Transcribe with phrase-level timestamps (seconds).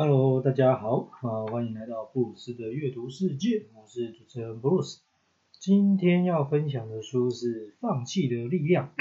[0.00, 5.00] Hello，大家好，啊，欢迎来到布鲁斯的阅读世界，我是主持人布鲁斯。
[5.58, 8.92] 今天要分享的书是《放弃的力量》。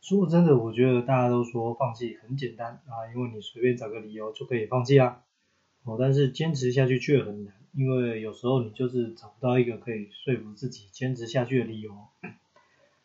[0.00, 5.24] 说真的，我觉得大家都说放弃很简单啊，因为你随便找个理由就可以放弃啊。
[5.82, 11.90] 哦，但是坚持下去却很难，因为有时候你就是找不到一个可以说服自己坚持下去的理由。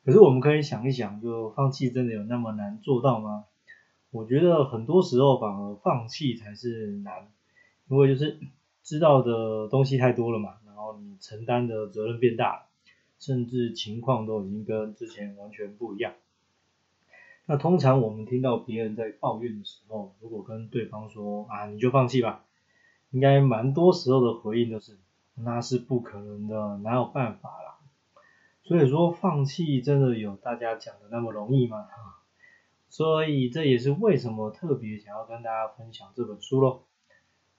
[0.05, 3.45] 可是我们可以想一想，就放弃真的有那么难做到吗？
[4.11, 7.31] 我觉得很多时候反而放弃才是难，
[7.87, 8.39] 因为就是
[8.81, 12.65] 知道的东西太多了嘛，然后你承担的责任变大，
[13.19, 16.13] 甚至情况都已经跟之前完全不一样。
[17.45, 22.45] 那通常我们听到别人在抱怨的时候，如果跟对方说啊你就放弃吧，
[23.11, 24.97] 应该蛮多时候的回应都是
[25.35, 27.77] 那是不可能的，哪有办法啦？
[28.63, 31.87] 所以说放弃真的有大家讲的那么容易吗？
[32.89, 36.85] 所以这也是为什么特别想要跟大家分享这本书咯。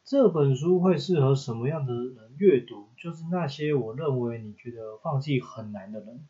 [0.03, 2.89] 这本书会适合什么样的人阅读？
[2.97, 6.27] 就是那些我认为你觉得放弃很难的人。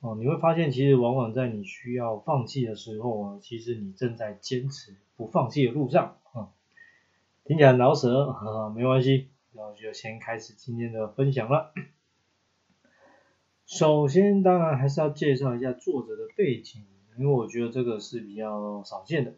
[0.00, 6.16] 哦，你会发现其实往往在你需要放弃的时候啊，其实你正在坚持不放弃的路上。
[6.32, 6.50] 啊，
[7.44, 11.72] 听起来老舍，啊，没关系，那我就先开始今天的分享了。
[13.64, 16.84] 首先，当然还是要介绍一下作者的背景。
[17.18, 19.34] 因为我觉得这个是比较少见的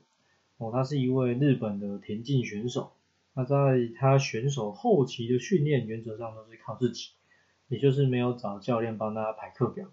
[0.58, 2.92] 哦，他是一位日本的田径选手，
[3.34, 3.56] 那在
[3.96, 7.10] 他选手后期的训练原则上都是靠自己，
[7.68, 9.88] 也就是没有找教练帮他排课表，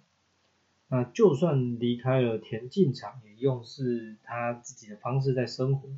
[0.87, 5.89] 那就算离开了田径场，也用是他自己的方式在生活。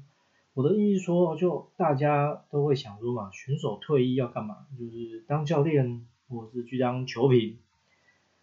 [0.54, 4.66] 我的意思说，就大家都会想说嘛，选手退役要干嘛？
[4.80, 7.58] 就是当教练，或者是去当球评。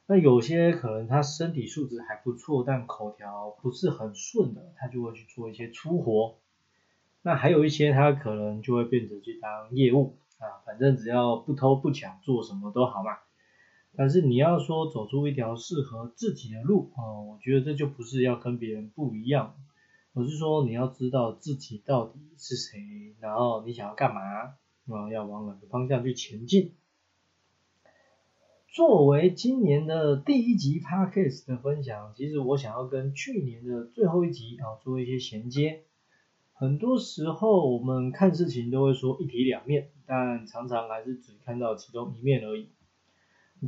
[0.07, 6.39] 那有些可能他身体素质还不错，但口条不是很顺的，他就会去做一些粗活。
[7.23, 13.13] 那还有一些他可能就会变成去当业务啊，反正只要不偷不抢，做什么都好嘛。
[13.95, 19.55] 但是你要说走出一条适合自己的路啊，我觉得这就不是要跟别人不一样，
[20.15, 22.81] 而是说你要知道自己到底是谁，
[23.21, 26.75] 然后你想要干嘛，啊，要往哪个方向去前进。
[28.73, 35.83] 作为今年的第一集 podcast 的分享，其实我想要跟去年的最后一集啊做一些衔接。
[36.55, 42.71] 很多时候我们看事情都会说一体两面，但常常还是只看到其中一面而已。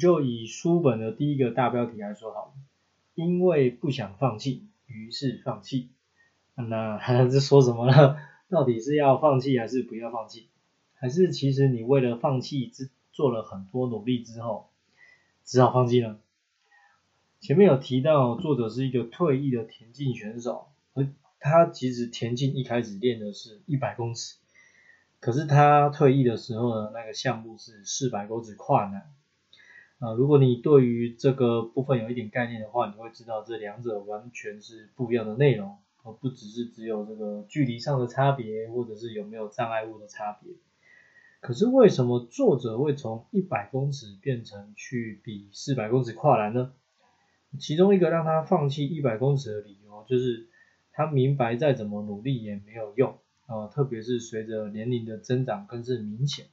[0.01, 2.53] 就以书本的第一个大标题来说好了，
[3.15, 5.91] 因为不想放弃，于是放弃。
[6.55, 6.97] 那
[7.29, 8.17] 这说什么呢？
[8.49, 10.49] 到底是要放弃还是不要放弃？
[10.95, 14.71] 还是其实你为了放弃之做了很多努力之后？
[15.45, 16.19] 只好放弃了。
[17.41, 21.07] 前面有提到，作者是一个退役的田径选手，而
[21.39, 24.37] 他其实田径一开始练的是一百公尺，
[25.21, 29.13] 可是他退役的时候呢，那个项目是四百公尺跨栏。
[29.99, 40.53] 啊，如果你对于这个部分有一点概念的话，你会知道这两者完全是不一样的内容，而不只是只有这个距离上的差别，或者是有没有障碍物的差别。
[41.45, 46.73] 可是为什么作者会从一百公尺变成去比四百公尺跨栏呢？
[47.61, 50.49] 其中一个让他放弃一百公尺的理由，就是
[50.91, 56.47] 他明白再怎么努力也没有用啊，特别是随着年龄的增长更是明显。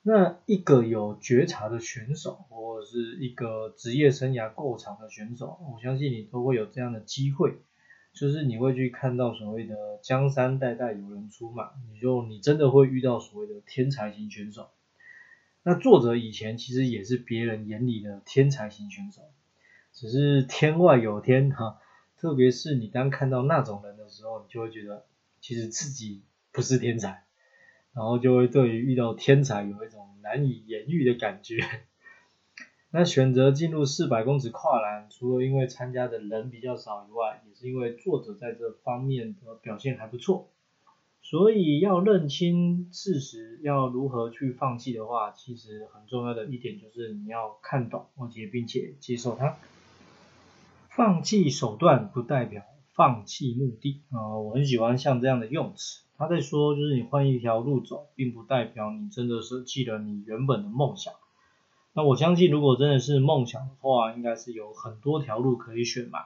[0.00, 7.58] 那一个有觉察的选手，或者是一个职业生涯够长的选手，我相信你都会有这样的机会。
[8.14, 14.70] 就是你会去看到所谓的江山代代有人出嘛，你就你真的会遇到所谓的天才型选手。
[15.64, 19.22] 那作者以前其实也是别人眼里的天才型选手，
[19.92, 21.80] 只是天外有天哈。
[22.16, 25.04] 特别是你当看到那种人的时候，你就会觉得
[25.40, 27.24] 其实自己不是天才，
[27.92, 31.58] 然后就会对于遇到天才有一种难以言喻的感觉。
[32.96, 40.46] 那选择进入四百公尺跨栏，除了因为参加的人比较少以外，也是因为作者在这方面的表现还不错。
[41.20, 49.56] 所以要认清事实，要如何去放弃的话，其实很重要的一点就是你要看懂而且并且接受它。
[50.88, 52.62] 放弃手段不代表
[52.92, 56.04] 放弃目的啊，我很喜欢像这样的用词。
[56.16, 61.12] 他在说，就是你换一条路走，并不代表你真的舍弃了你原本的梦想。
[61.96, 66.18] 那我相信，如果真的是梦想的话，应该是有很多条路可以选嘛。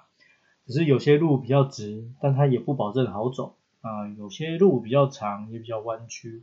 [0.67, 4.09] 只是有些路比较直，但它也不保证好走啊。
[4.17, 6.43] 有些路比较长，也比较弯曲，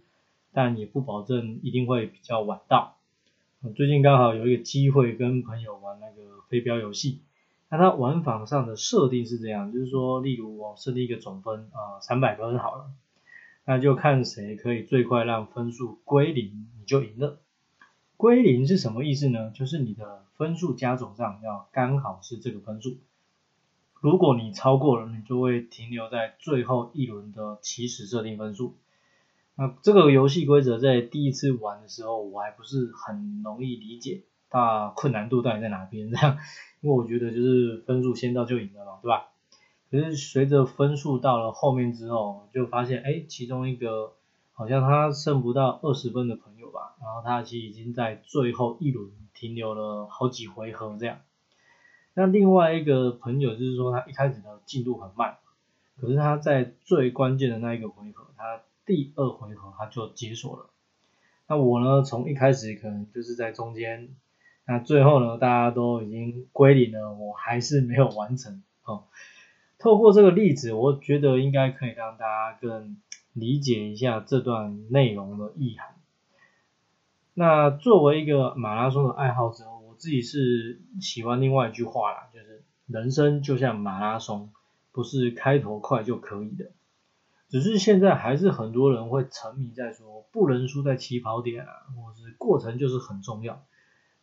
[0.53, 2.97] 但也不保证一定会比较晚到。
[3.75, 7.21] 最近刚好有一个机会跟朋友玩那个飞镖游戏，
[7.69, 12.91] 那它玩法上的设定是这样，就是说，例如我设定一个总分啊三百分好了，
[13.65, 17.39] 那就看谁可以最快让分数归零，你就赢了。
[18.17, 19.51] 归零是什么意思呢？
[19.51, 22.97] 就是你的分数加总上要刚好是这个分数。
[24.01, 28.75] 如果你超过了，你就会停留在最后一轮的起始设定分数。
[29.55, 36.37] 那这个游戏规则在第一次玩的时候，我还不是很容易理解，它困难度到底在哪边这样？
[36.81, 39.27] 因为我觉得就是分数先到就赢了嘛，对吧？
[39.89, 44.13] 可是随着分数到了后面之后，就发现哎，其中一个
[44.55, 51.19] 好像他剩不到二十分的朋友吧，然后他其实已经在最后一轮停留了好几回合这样。
[52.13, 55.35] 那另外一个朋友就是说，他一开始的进度很慢，
[55.99, 60.69] 可是他在最关键的那一个回合，他第二回合他就解锁了。
[61.47, 64.07] 那我呢，从一开始可能就是在中间，
[64.65, 69.03] 那最后呢，大家都已经归零了，我还是没有完成哦。
[69.77, 72.95] 透过这个例子，我觉得应该可以让大家更
[73.35, 75.95] 理解一下这段内容的意涵。
[77.35, 84.51] 那作为一个马拉松的爱好者，我自己是喜欢另外一句话啦，就是人生就像马拉松，
[84.91, 86.71] 不是开头快就可以的。
[87.49, 93.63] 只是现在还是很多人会沉迷在说不能输在起跑点啊，或是过程就是很重要。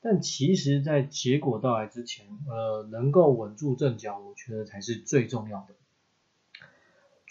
[0.00, 5.74] 但其实，在结果到来之前，呃，能够稳住阵脚，我觉得才是最重要的。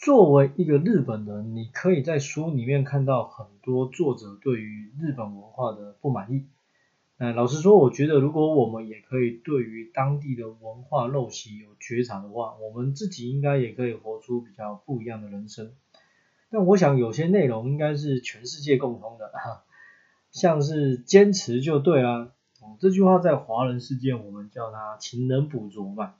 [0.02, 6.48] 作为一个日本人，你可以在书里面看到很多作者对于日本文化的不满意。
[7.20, 15.72] 嗯，老实说，我觉得如果我们也可以对于当地的文化陋习有觉察的话，我们自己应该也可以活出比较不一样的人生。
[16.50, 19.66] 但我想有些内容应该是全世界共通的，哈，
[20.34, 22.32] 像是坚持就对啦。
[22.60, 26.16] 哦，这句话在华人世界我们叫它勤能补拙嘛。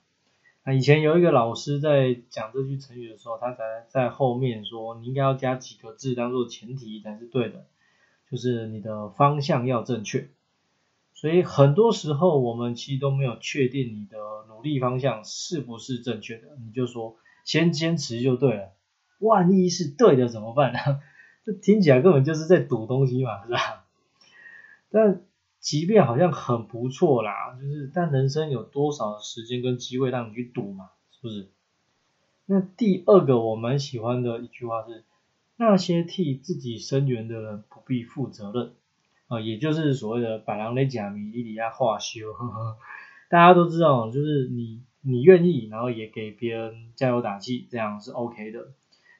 [0.64, 7.66] 那以前有一个老师在讲这句成语的时候，他才在后面说，你应该要加几个字当做前提才是对的，
[8.30, 10.28] 就是你的方向要正确。
[11.14, 14.18] 所以很多时候我们其实都没有确定你的
[14.48, 18.72] 努力方向是不是正确的，你就说先坚持就对了，
[19.18, 20.78] 万一是对的怎么办呢？
[21.44, 23.84] 这听起来根本就是在赌东西嘛，是吧？
[24.90, 25.22] 但
[25.62, 31.48] 即便好像很不错啦，就是但人生有多少时间跟机会让你去赌嘛，是不是？
[32.44, 35.04] 那第二个我蛮喜欢的一句话是，
[35.56, 38.72] 那些替自己生源的人不必负责任。
[39.28, 42.34] 啊，也就是所谓的百郎的假米莉里亚化修，
[43.30, 48.72] 大家都知道，就是你你愿意，然后也给别人加油打气，这样是 OK 的。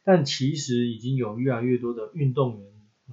[0.04, 2.66] 但其实已经有越来越多的运动员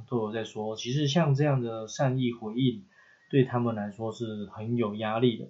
[0.09, 2.83] 都有在说，其实像这样的善意回应，
[3.29, 5.47] 对他们来说是很有压力的。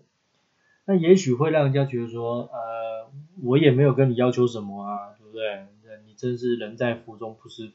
[0.86, 3.12] 那也许会让人家觉得说，呃，
[3.44, 5.68] 我也没有跟你要求什么啊，对不对？
[6.06, 7.74] 你真是人在福中不知福。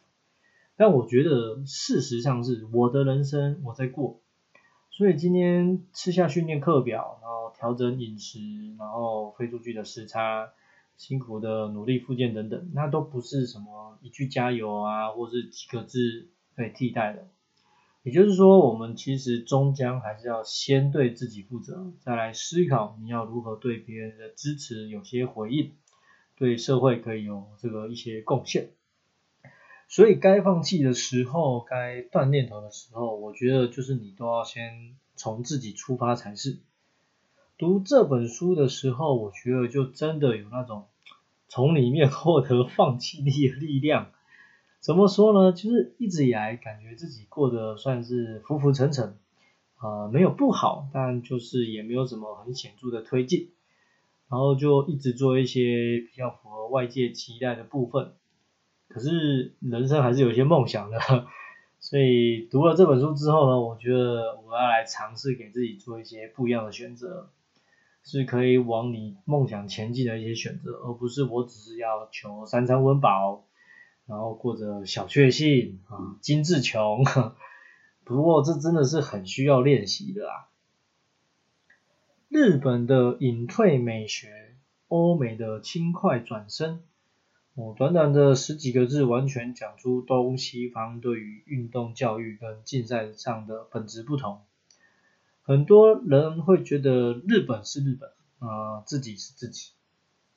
[0.76, 4.20] 但我觉得事实上是我的人生我在过，
[4.90, 8.40] 所以今天吃下训练课表，然后调整饮食，
[8.78, 10.50] 然后飞出去的时差，
[10.96, 17.28] 辛苦的努力复健等等，那都不是什么一句加油啊，或是几个字可以替代的。
[18.04, 25.72] 也就是说，我们其实终将还是要先对自己负责，再来思考你要如何对别人的支持有些回应，
[26.36, 28.72] 对社会可以有这个一些贡献。
[29.88, 36.58] 所以该放弃的时候，该断念头的时候，我觉得就是你都要先从自己出发才是。
[37.56, 40.88] 读这本书的时候，我觉得就真的有那种
[41.48, 44.10] 从里面获得放弃力的力量。
[44.84, 45.50] 怎么说呢？
[45.50, 49.16] 就是一直以来感觉自己过得算是浮浮沉沉，
[49.78, 53.48] 啊，没有不好，但就是也没有什么很显著的推进，
[54.28, 58.12] 然后就一直做一些比较符合外界期待的部分。
[58.88, 61.00] 可是人生还是有一些梦想的，
[61.80, 67.30] 所以读了这本书之后呢，我觉得我要来尝试给自己做一些不一样的选择，
[68.02, 73.46] 是可以往你梦想前进的一些选择，而不是我只是要求三餐温饱，
[74.06, 77.04] 然后过着小确幸啊，精致穷。
[78.04, 80.48] 不过这真的是很需要练习的啊。
[82.28, 84.56] 日本的隐退美学，
[84.88, 86.82] 欧美的轻快转身。
[87.54, 94.40] 我短短的十几个字，完全讲出东西方对于运动教育跟竞赛上的本质不同。
[95.42, 99.70] 很多人会觉得日本是日本，啊，自己是自己，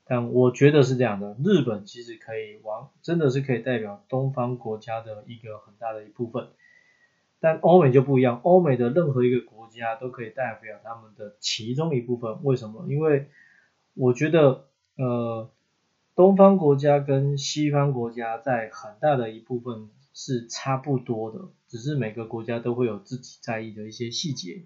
[0.07, 6.47] 但我觉得是这样的，日本其实可以往，真的是可以代表东方国家的一个很大的一部分。
[7.39, 12.43] 但欧美就不一样，欧美的任何一个国家都可以代表他们的其中一部分。
[12.43, 12.85] 为什么？
[12.87, 13.29] 因为
[13.93, 15.49] 我觉得，呃。
[16.15, 24.65] 东方国家跟西方国家在很大的一部分是差不多的，只是每个国家都会有自己在意的一些细节。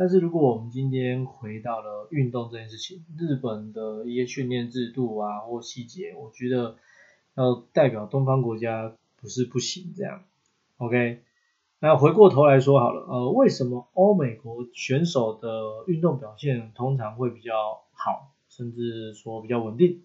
[0.00, 6.76] 但是如果我们今天回到了运动这件事情，日本的一些训练制度啊或细节，我觉得
[7.34, 10.22] 要代表东方国家不是不行这样。
[10.78, 11.20] OK，
[11.80, 20.00] 那回过头来说好了，呃，为什么欧美国选手的运动表现通常会比较好，甚至说比较稳定？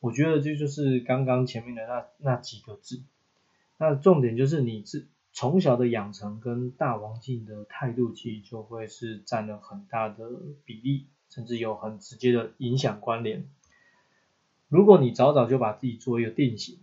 [0.00, 3.00] 我觉得这就是刚刚前面的那那几个字，
[3.78, 10.30] 那重点就是你是从小的养成跟大王境的态度，其实就会是占了很大的
[10.64, 13.48] 比例，甚至有很直接的影响关联。
[14.68, 16.78] 如果你早早就把自己做一个定型，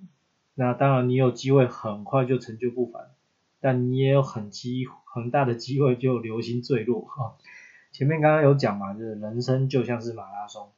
[0.56, 3.12] 那当然你有机会很快就成就不凡，
[3.60, 7.38] 但你也有很机很大的机会就流星坠落哈。
[7.92, 10.72] 前面刚刚有讲嘛，就是人生就像是马拉松。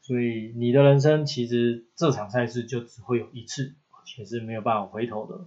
[0.00, 5.44] 所以你的人生其实这场赛事就只会有一次，而且是没有办法回头的。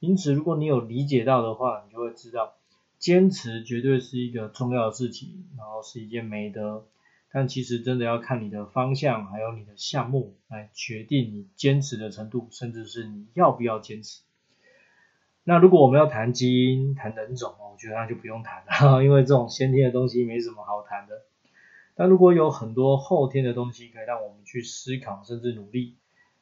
[0.00, 2.54] 因此，如果你有理解到的话，你就会知道，
[2.98, 6.86] 坚持绝对是一个重要的事情，然后是一件美德。
[7.30, 14.22] 但其实真的要看你的方向，还有你的项目来决定你坚持的程度，甚至是你要不要坚持。
[15.44, 21.22] 那如果我们要谈基因、谈人种，我觉得那就不用谈了， 因为这种先天的东西没什么好谈的。
[21.94, 25.96] 但如果有很多后天的东西可以让我们去思考，甚至努力，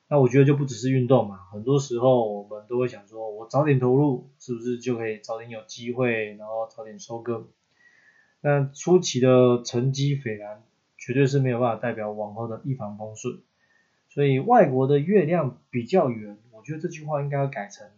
[0.09, 1.41] 那我觉得就不只是运动嘛。
[1.53, 7.47] 很多时候我们都会想说，我早点投入，是不是就可以早点有机会，然后早点收割？
[8.41, 10.63] 那初期的成绩斐然，
[10.97, 13.41] 绝对是没有办法代表往后的一帆风顺。
[14.09, 17.89] 所以外国的月亮比较圆，我觉得这句话应该要改成，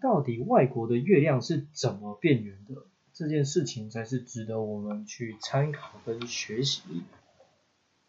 [0.00, 2.86] 到底外国的月亮是怎么变圆的？
[3.12, 6.82] 这件事情才是值得我们去参考跟学习。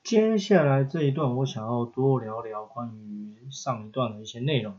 [0.09, 4.73] 接下来这一段，我想要多聊聊关于上一段的一些内容，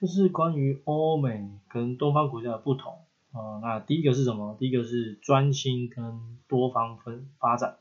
[0.00, 2.92] 就是关于欧美跟东方国家的不同。
[3.32, 4.56] 啊，那第一个是什么？
[4.60, 7.78] 第一个是专心跟多方分发展。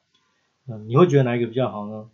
[0.66, 2.10] 嗯，你会觉得哪一个比较好呢？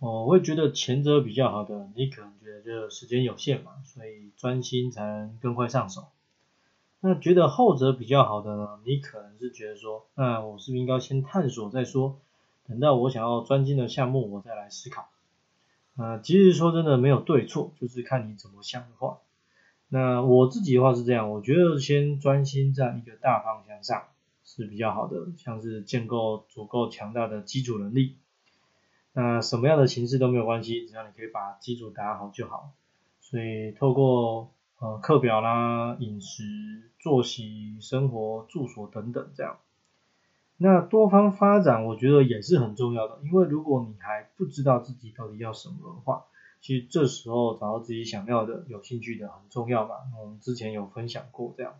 [0.00, 6.06] 我会觉得前者比较好的，你可能觉得这时间有限嘛，所以专心才能更快上手。
[6.98, 8.80] 那觉得后者比较好的呢？
[8.84, 12.18] 你可能是觉得说，那我是不是应该先探索再说，
[12.70, 15.10] 等到我想要专精的项目，我再来思考。
[15.96, 19.18] 呃，其实说真的没有对错，就是看你怎么想的话。
[19.88, 24.04] 那我自己的话是这样，我觉得先专心在一个大方向上
[24.44, 28.14] 是比较好的，像是建构足够强大的基础能力。
[29.12, 32.70] 那什么样的形式都没有关系，只要你可以把基础打好就好。
[33.20, 36.44] 所以透过呃，课表啦、饮食、
[37.00, 39.58] 作息、生活、住所等等，这样。
[40.62, 46.26] 那多方发展，我觉得也是很重要的，因为如果你还不知道自己到底要什么的话，
[46.60, 49.94] 其实这时候找到自己想要的、有兴趣的很重要嘛。
[50.20, 51.76] 我们之前有分享过这样，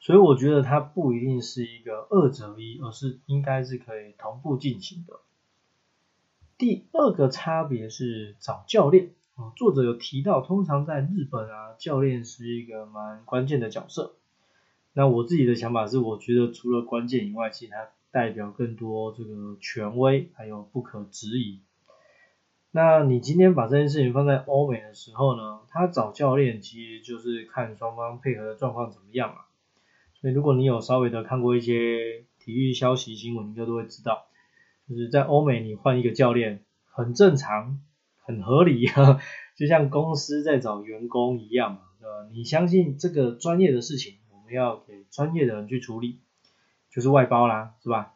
[0.00, 5.20] 所以我觉得它不一定是一个二择一，而是应该是可以同步进行的。
[6.58, 9.10] 第二个差别是找教练。
[9.54, 14.16] 作者有提到，通常在日本啊，教练是一个蛮关键的角色。
[14.92, 21.60] 那我自己的想法是，我觉得除了关键以外，其实它代表更多这个权威，还有不可质疑。
[22.72, 29.40] 那你今天把这件事情放在欧美的时候呢，他找教练其实就是看双方配合的状况怎么样嘛。
[30.20, 34.26] 所以如果你有稍微的看过一些体育消息新闻，应该都会知道，
[34.88, 37.80] 就是在欧美你换一个教练很正常。
[38.22, 39.18] 很合理啊，
[39.58, 42.28] 就像公司在找员工一样嘛，对吧？
[42.32, 44.18] 你相信这个专业的事情，
[44.54, 46.20] 要给专业的人去处理，
[46.90, 48.14] 就是外包啦，是吧？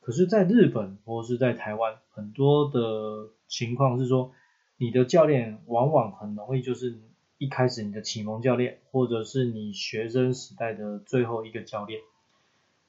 [0.00, 4.32] 可是，在日本或是在台湾，很多的情况是说，
[4.76, 6.98] 你的教练往往很容易就是
[7.38, 12.00] 一开始你的启蒙教练，或者是你学生时代的最后一个教练。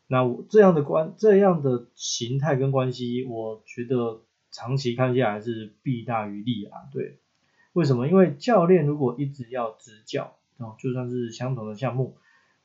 [0.07, 4.21] 那我这样的关这样的形态跟关系，我觉得。
[4.49, 7.19] 长期看下来是弊大于利啊，对，
[7.73, 8.07] 为什么？
[8.07, 12.17] 因为教练如果一直要执教，哦，就算是相同的项目，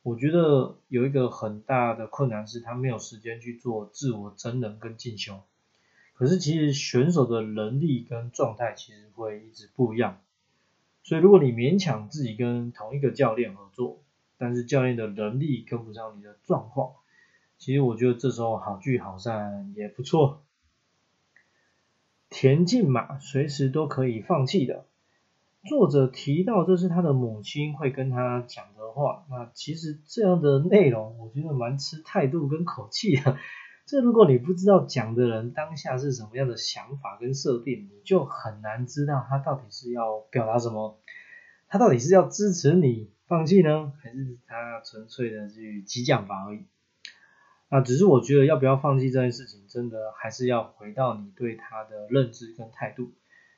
[0.03, 5.41] 我觉得有一个很大的困难是他没有时间去做自我真人跟进修。
[6.15, 10.21] 可是其实选手的能力跟状态其实会一直不一样，
[11.03, 14.01] 所以如果你勉强自己跟同一个教练合作，
[14.39, 16.93] 但是教练的能力跟不上你的状况，
[17.59, 20.43] 其实我觉得这时候好聚好散也不错。
[22.29, 24.85] 田径嘛随时都可以放弃的。
[25.69, 33.37] 作者提到这是他的母亲会跟他讲的话，那其实这样的内容我觉得蛮吃态度跟口气的。
[33.87, 40.99] 这如果你不知道讲的人当下是什么样的想法跟设定，你就很难知道他到底是要表达什么，
[41.69, 46.65] 他到底是要支持你放弃呢，还是他纯粹的去激将法而已。
[47.69, 53.13] 那只是我觉得要不要放弃这件事情，真的还是要回到你对他的认知跟态度，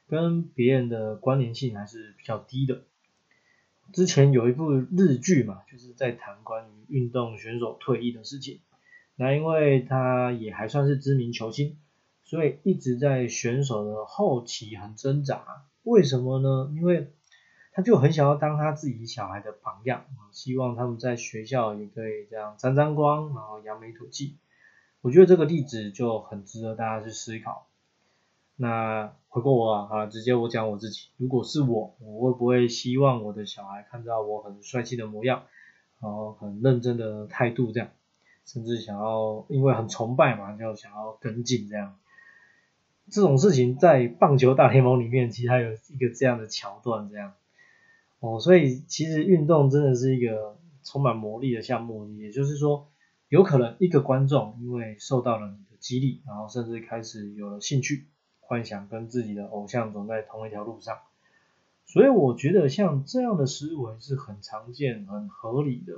[0.06, 2.82] 跟别人的关联性还是比较低的。
[3.92, 8.60] 之前有一部日剧嘛，就是在谈关于运动选手退役的事情。
[9.16, 11.78] 那因为他也还算是知名球星，
[12.24, 15.44] 所以一直在选手的后期很挣扎。
[15.82, 16.72] 为什么呢？
[16.74, 17.12] 因为
[17.72, 24.38] 他就很想要当他自己小孩的榜样，希望他们在学校也可以这样沾沾光，然后扬眉吐气。
[25.02, 27.68] 我觉得这个例子就很值得大家去思考。
[28.56, 35.42] 那回过我啊，直接我讲我自己，如果是我，我会不会希望我的小孩看到我很帅气的模样，
[36.00, 37.90] 然后很认真的态度这样，
[38.44, 41.96] 甚至想要因为很崇拜嘛，就想要跟进这样。
[43.10, 47.34] 这种事情在棒球大联盟里面，其实还有一个这样的桥段这样。
[48.20, 52.88] 哦，所以其实运动真的是一个充满魔力的项目，也就是说，
[53.28, 58.06] 有可能一个观众因为受到了你的激励，然后甚至开始有了兴趣，
[58.46, 60.98] 幻想跟自己的偶像走在同一条路上。
[61.86, 65.92] 所以我觉得像这样的思维是很常见、很合理的，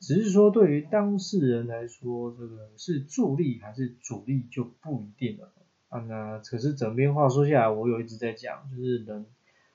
[0.00, 5.52] 只是说对于当事人来说，这个是助力还是阻力就不一定了。
[5.88, 9.26] 啊，那可是整篇话说下来，我有一直在讲，就是人。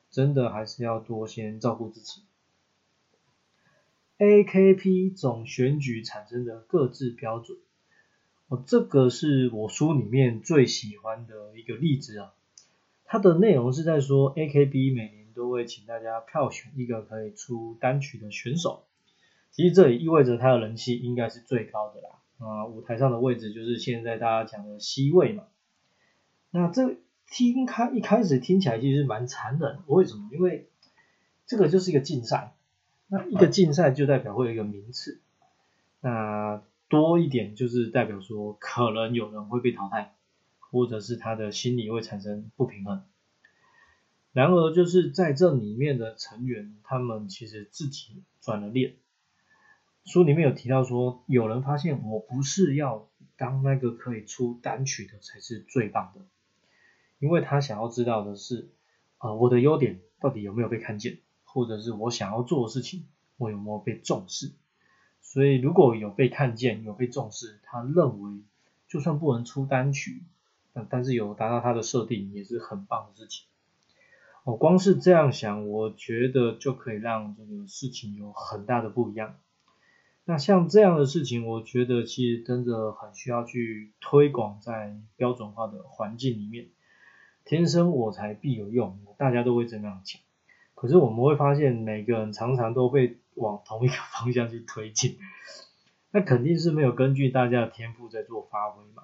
[0.09, 2.21] 真的还是要多先照顾自己。
[4.19, 7.57] AKP 总选举产生的各自标准，
[8.47, 12.33] 哦，这个是我书里面最喜欢的一个例子啊。
[13.05, 18.83] 它的内容是在说，AKB 每年都会请大家票选一个可以出单曲的选手。
[19.51, 22.09] 其实这也意味着他的人气应该是最高的啦。
[22.39, 25.43] 啊，舞台上的位置就是现在大家讲的 C 位嘛。
[26.51, 26.97] 那这。
[27.29, 30.29] 听开一开始听起来其实蛮残忍，为什么？
[30.31, 30.69] 因为
[31.45, 32.55] 这个就是一个竞赛，
[33.07, 35.19] 那一个竞赛就代表会有一个名次，
[35.99, 40.15] 那多一点就是代表说可能有人会被淘汰，
[40.59, 43.03] 或者是他的心理会产生不平衡。
[44.31, 48.95] 然而就是在这里面的成员，他们其实自己转了链。
[50.05, 56.21] 书里面有提到说，有人发现我不是要当那个可以出单曲的才是最棒的。
[57.19, 58.69] 因为他想要知道的是，
[59.17, 64.53] 啊，我的优点到底有没有被看见，或者是我想要做的事情，我有没有被重视？
[65.29, 68.39] 所以如果有被看见，有被重视，他认为
[68.87, 70.23] 就算不能出单曲，
[70.71, 73.45] 但但是有达到他的设定，也是很棒的事情。
[74.45, 79.35] 我光是这样想，我觉得就可以让这个事情有很大的不一样。
[80.23, 86.67] 那像这样的事情，我觉得其实真的很需要去推广在标准化的环境里面。
[87.43, 90.21] 天生我材必有用，大家都会这样讲。
[90.73, 95.17] 可是我们会发现，每个人常常都被往同一个方向去推进，
[96.11, 99.03] 那肯定是没有根据大家的天赋在做发挥嘛。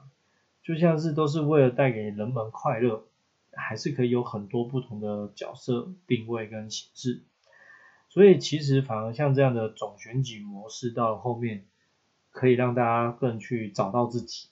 [0.63, 3.05] 就像是都是为了带给人们快乐，
[3.51, 7.23] 还是可以有很多不同的角色定位跟形式。
[8.09, 11.65] 所以其实反而像这样的总选举模式，到后面
[12.31, 14.49] 可以让大家更去找到自己。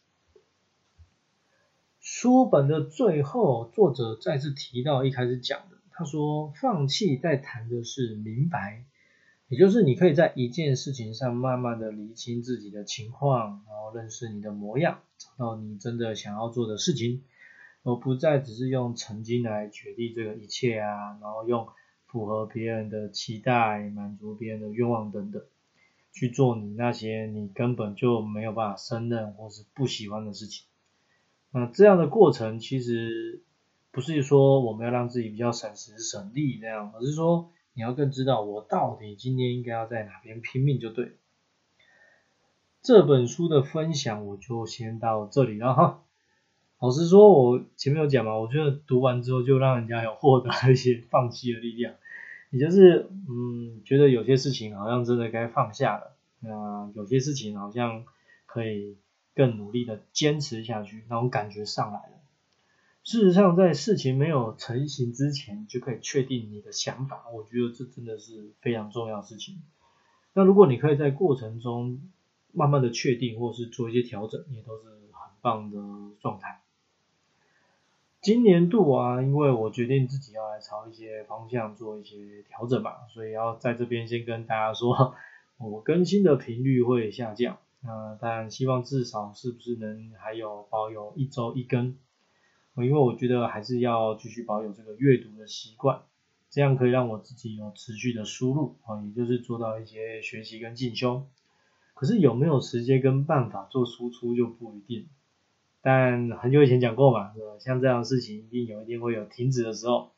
[1.99, 8.83] 书本的最后，作者再次提到一开始讲的，他说放弃在谈的是明白，
[9.51, 17.21] 也就是你可以在一件事情上慢慢的理清自己的情况，然后认识你的模样，找到你真的想要做的事情，
[17.83, 21.67] 而不再只是用曾经来决定这个一切啊，然后用
[22.05, 25.43] 符合别人的期待、满足别人的愿望等等，
[26.13, 30.65] 去做你那些你根本就没有办法胜任或是不喜欢的事情。
[31.51, 33.41] 那这样的过程其实
[33.91, 41.17] 不是说我们要让自己比较省时省力这样，而是说你要更知道我到底今天应该要在哪边拼命就对。
[42.81, 46.03] 这本书的分享我就先到这里了哈。
[46.79, 51.93] 老实说，我前面有讲嘛，我觉得读完之后就让人家有获得一些放弃的力量，
[52.49, 58.05] 也就是嗯，觉得有些事情好像真的该放下了，那有些事情好像
[58.45, 58.97] 可以。
[59.33, 62.20] 更努力的坚持下去，那种感觉上来了。
[63.03, 67.25] 事实上，在事情没有成型之前，就可以确定你的想法。
[67.33, 69.61] 我觉得这真的是非常重要的事情。
[70.33, 71.99] 那如果你可以在过程中
[72.53, 75.79] 慢慢的确定，或是做一些调整，也都是很棒的
[76.19, 76.61] 状态。
[78.21, 85.15] 今年度啊，因为我决定自己要来朝一些方向做一些调整嘛，所以要在这边先跟大家说，
[85.57, 87.57] 我更新的频率会下降。
[87.83, 91.97] 那当然希望至少是不是能还有保有一周一更，
[92.77, 96.03] 因为我觉得还是要继续保有这个阅读的习惯，
[96.49, 101.27] 这样可以让我自己有持续的输入啊，也就是做到一些学习跟进修。
[101.93, 105.07] 可是有没有时间跟办法做输出就不一定。
[105.81, 110.11] 但很久以前讲过嘛，像这样的事情一定有一定会有停止的时候，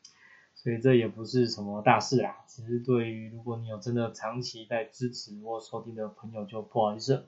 [0.54, 7.26] 所以这也不是什么大事啦，只是对于如果你有真的长期在支持或收听的朋友就不好意思。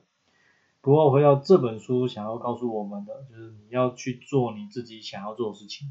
[0.81, 5.89] 不过回到这本书想要告诉我们的，就是你要去做你自己想要做的事情，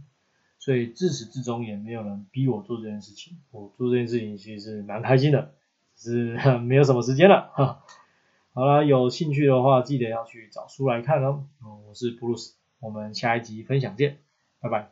[0.59, 5.53] 所以自始至终也没有人逼我做这件事情，我做这件事情其实是蛮开心的，
[5.97, 7.83] 只是没有什么时间了哈。
[8.55, 11.45] 好了，有兴趣的话，记得要去找书来看哦。
[11.87, 14.19] 我是布鲁斯，我们下一集分享见，
[14.61, 14.85] 拜拜。